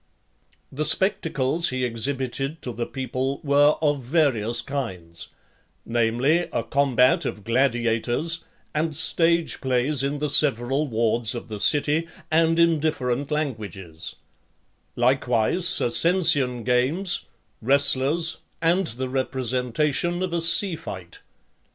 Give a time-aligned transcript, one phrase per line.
[0.71, 0.77] XXXIX.
[0.77, 5.27] The spectacles he exhibited to the people were of various kinds;
[5.85, 8.43] namely, a combat of gladiators,
[8.73, 14.15] and stage plays in the several wards of the city, and in different languages;
[14.95, 17.27] likewise Circensian games,
[17.61, 21.19] wrestlers, and the representation of a sea fight.